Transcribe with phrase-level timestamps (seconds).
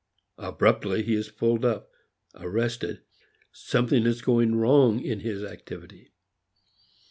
[0.39, 1.91] Abruptly he is pulled up,
[2.33, 3.03] arrested.
[3.51, 6.09] Something is going wrong in his activity.